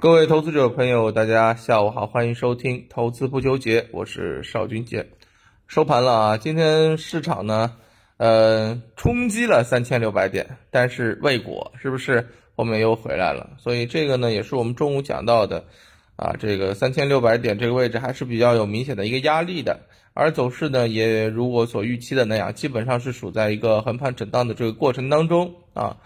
[0.00, 5.04] 各位投资者朋友，大家下午好，欢迎收听投资不纠结，我是邵军杰。
[5.66, 7.72] 收盘了啊，今天市场呢，
[8.16, 13.50] 呃，冲击了三千六百点，但是未果，是不是后面又回来了？
[13.58, 15.64] 所以这个呢，也是我们中午讲到的，
[16.14, 19.80] 啊，这个三千六百点这个位置还是比较有明显的一个压力的，
[20.14, 25.96] 而走势呢，也如我所预期的那样，基本上是处在一个横盘震荡的这个过程当中啊。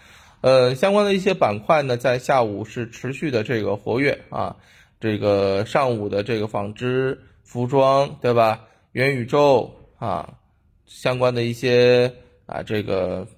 [0.42, 4.56] 呃，相关的一些板块呢，在下午是持续的这个活跃啊，
[4.98, 8.64] 这个上午的这个纺织、服装，对吧？
[8.90, 10.34] 元宇宙啊，
[10.84, 12.14] 相关的一些
[12.46, 13.28] 啊，这个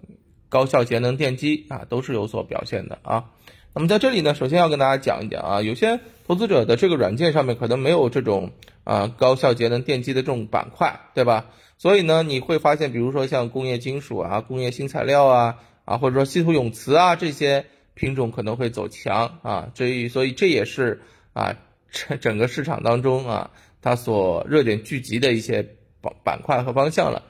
[0.48, 3.26] 高效节能电机啊，都是有所表现的啊。
[3.74, 11.50] 那么在这里呢，首先要跟大家讲一讲啊，有些投资者的这个软件上面可能没有这种啊高效节能电机的这种板块，对吧？
[11.76, 15.56] 所以呢，你会发现，比如说像工业金属啊、工业新材料啊。
[15.84, 21.02] 啊，或者说稀土永磁啊，这些品种可能会走强啊，所以所以这也是
[21.32, 21.56] 啊，
[21.90, 23.50] 整整个市场当中啊，
[23.82, 25.62] 它所热点聚集的一些
[26.00, 27.22] 板板块和方向了。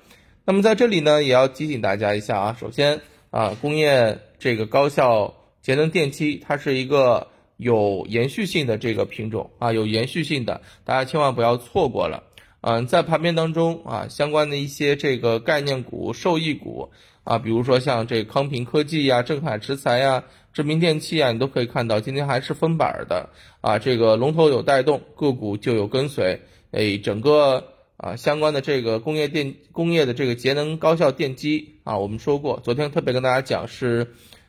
[0.44, 12.22] 那么在这里呢，也要提醒大家一下啊，首先啊，工业这个高效节能电机，它是一个有延续性的这个品种啊，有延续性的，大家千万不要错过了。
[12.60, 16.90] 嗯，在盘面当中啊，相关的一些这个概念股、受益股。
[17.24, 23.30] 啊，比如说像这康平科技呀、正海石材呀、知名电器啊，你都可以看到今天还是封板的
[23.62, 23.78] 啊。
[23.78, 26.42] 这个龙头有带动，个股就有跟随。
[26.70, 27.64] 哎，整个
[27.96, 34.08] 啊相关的这个工业电工业的这个节能高效电机啊，我们说过，昨天特别跟大家讲是，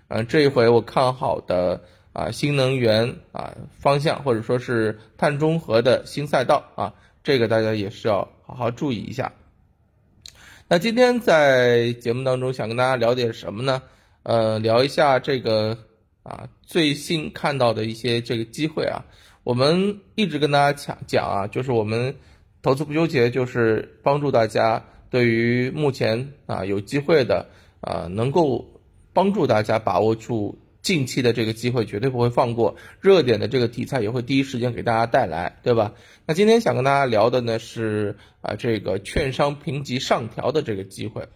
[0.10, 9.32] 嗯，这一回我看好的啊新能源啊方向，或者说是碳中和的新赛道啊，这个大家也是要好好注意一下。
[10.68, 13.84] 那今天在节目当中想跟大家聊点什么呢？
[14.24, 15.78] 呃，聊一下这个
[16.24, 19.06] 啊最新看到的一些这个机会啊。
[19.44, 22.16] 我们一直跟大家讲讲啊，就是我们
[22.64, 27.46] 投资不纠结，就是帮助大家对于目前啊有机会的
[27.82, 28.66] 啊，能够
[29.14, 30.58] 帮助大家把握住。
[30.86, 35.94] 近期的这个机会绝对不会放过，热点的这个题材也会第一时间给大家带来，对吧？
[36.28, 41.28] 那今天想跟大家聊的呢是啊这个券商评级上调的这个机会，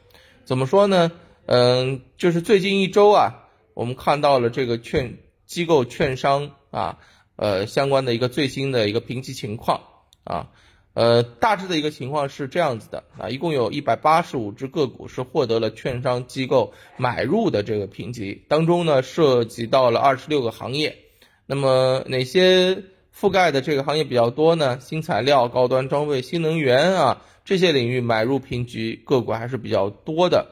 [0.45, 1.11] 怎么说呢？
[1.47, 5.17] 嗯，就是最近一周啊，我们看到了这个券
[5.47, 6.99] 机构券商啊，
[7.35, 9.81] 呃相关的一个最新的一个评级情况
[10.23, 10.51] 啊。
[10.95, 20.97] 呃，大致的一个情况是这样子的啊，一共有一百八十五只个股是获得了券商机构买入的这个评级，当中呢涉及到了二十六个行业，
[21.45, 22.83] 那么哪些
[23.15, 24.79] 覆盖的这个行业比较多呢？
[24.81, 30.47] 新材料、高端装备、新能源啊这些领域买入评级个股还是比较多的。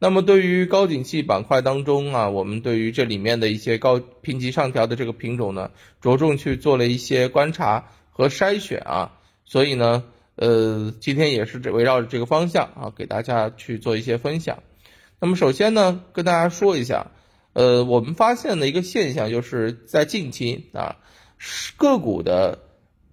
[0.00, 5.70] 那么对于高景气板块当中啊，我们对于这里面的一些高评级上调的这个品种呢，
[6.00, 9.12] 着重去做了一些观察和筛选啊。
[9.46, 10.04] 所以呢，
[10.36, 14.62] 呃，今天也是围绕着这个方向啊，给大家去做一些分享。
[15.20, 17.12] 那么首先呢，跟大家说一下，
[17.52, 20.96] 呃，我们发现的一个现象就是在近期啊，
[21.76, 22.58] 个股的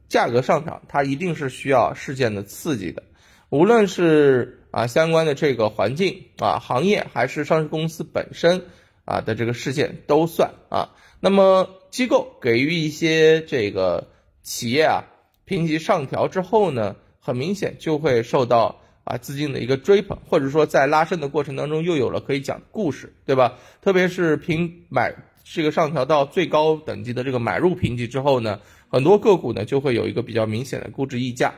[0.08, 3.04] 价格上涨，它一定是需要事件的刺激的，
[3.50, 8.64] 无论是啊相关的这个环境啊行业，还是上市公司本身
[9.06, 10.90] 啊的这个事件都算啊。
[11.20, 14.08] 那么机构给予一些这个
[14.42, 15.04] 企业啊。
[15.52, 23.56] 评级上调之后呢，很明显就会受到啊资金的一个追捧，或者说在拉升的过程当中又有了可以讲故事，对吧？
[23.82, 25.14] 特别是评买
[25.44, 31.54] 这个上调到最高等级的这个买入评级之后呢，很多个股呢就会有一个比较明显的估值溢价，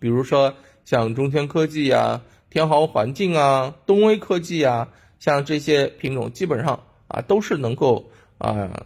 [0.00, 4.88] 比如说像中天科技啊、天豪环境啊、东威科技啊，
[5.20, 8.82] 像这些品种基本上啊都是能够啊，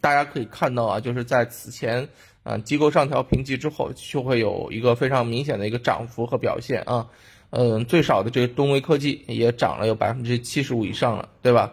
[0.00, 2.08] 大家可以看到啊，就是在此前。
[2.42, 7.08] 啊，机构上调评级之后，就会有一个非常明显的一个涨幅和表现啊。
[7.50, 11.72] 嗯，最少的这个东威科技也涨了有百分之七十五以上了，对吧？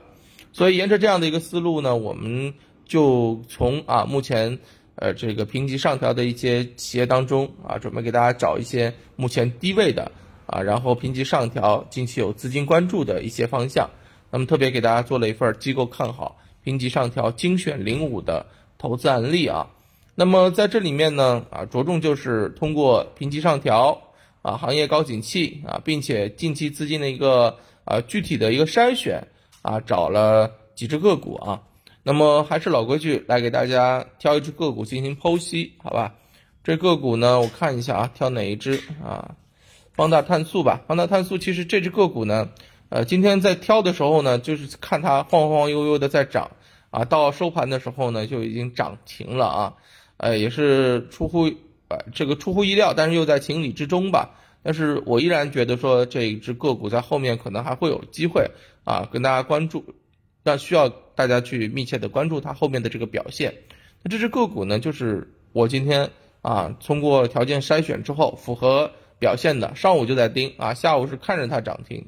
[0.52, 2.54] 所以沿着这样的一个思路呢，我们
[2.86, 4.60] 就从啊目前
[4.96, 10.12] 呃这个评级上调的一些企业当中啊，准备给大家找一些目前低位的
[10.48, 13.90] 啊，然后评级上调近期有资金关注的一些方向。
[14.32, 18.46] 那么特别给大家做了一份机构看好评级上调精选零五的
[18.78, 19.70] 投资案例啊。
[20.20, 23.98] 那么在这里面呢，啊，着重就是通过评级上调，
[24.42, 29.26] 啊，行业高景气，啊，并且近期资金的一个啊具体的一个筛选，
[29.62, 31.62] 啊，找了几只个股啊。
[32.04, 36.14] 那么还是老规矩，来给大家挑一只个股进行剖析，好吧？
[36.66, 39.36] 这个股呢，我看一下啊，挑哪一只啊？
[39.94, 40.82] 方大碳素吧。
[40.86, 42.50] 方大碳素其实这只个股呢，
[42.90, 46.52] 呃，今天在挑的时候呢，就是看它晃晃悠悠的在涨。
[46.92, 49.74] 啊，到收盘的时候呢就已经涨停了啊，
[50.20, 51.46] 呃，也是出乎
[51.88, 54.30] 呃这个出乎意料，但是又在情理之中吧。
[54.62, 58.52] 但是我依然觉得说这一只个股在后面可能还会有机会
[58.84, 59.84] 啊，跟大家关注，
[60.44, 63.54] 那需要大家去密切的关注它后面的这个表现。
[64.04, 66.10] 那这只个股呢，就是我今天
[66.42, 72.06] 啊通过条件筛选之后符合表现的，上午就在盯啊，下午是看着它涨停，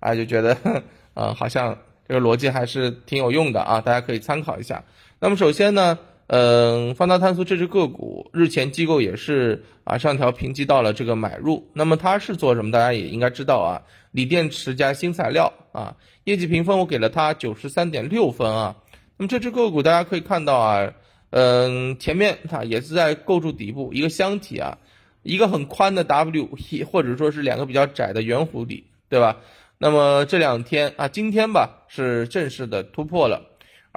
[0.00, 0.56] 啊就觉得
[1.14, 1.78] 啊好像。
[2.10, 4.82] 这个逻辑还是挺有用的啊，大家可以参考一下。
[5.20, 5.98] 那么首先呢，
[6.28, 11.66] 嗯，方达碳素这只个股日前机构也是啊上调评级到了这个买入。
[11.72, 12.70] 那么它是做什么？
[12.70, 13.80] 大家也应该知道啊，
[14.12, 18.76] 锂电池加新材料啊，业绩评分我给了它九十三点六分啊。
[19.16, 20.92] 那么这只个股大家可以看到啊，
[21.30, 24.76] 嗯，前面它也是在构筑底部一个箱体啊，
[25.22, 26.50] 一个很宽的 W，
[26.90, 29.38] 或者说是两个比较窄的圆弧底，对吧？
[29.78, 33.47] 那么这两天啊，今天吧是正式的突破了，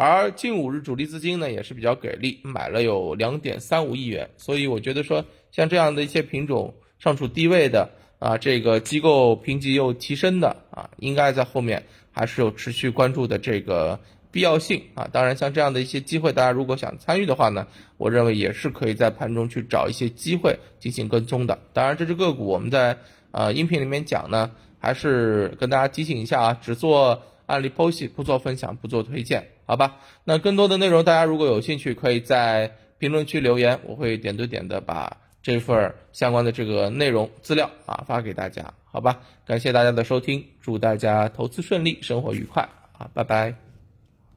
[0.03, 7.88] 而近五日主力资金呢也是比较给力，买了有两点三五亿元，所以我觉得说像这样的一些品种尚处低位的
[8.18, 14.00] 啊，这个机构评级又提升的啊，应该在后面还是有持续关注的这个
[14.31, 15.07] 必要性啊。
[15.12, 21.59] 当然，像这样的一些机会，大家如果想参与的话呢，我认为也是可以在盘中去找一些机会进行跟踪的。
[21.74, 22.97] 当然，这只个股我们在
[23.30, 24.50] 啊音频里面讲呢。
[24.83, 30.00] 还是跟大家提醒一下啊，只做案例剖析，不做分享，不做推荐，好吧？
[30.25, 39.21] 那更多的内容，大家如果有兴趣，可以在评论区留言，我会点对点的把这份相关的这个内容资料啊发给大家，好吧？
[39.45, 43.70] 感谢大家的收听，祝大家投资顺利，生活愉快啊，拜拜。